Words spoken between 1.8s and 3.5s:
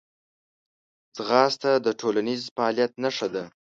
د ټولنیز فعالیت نښه ده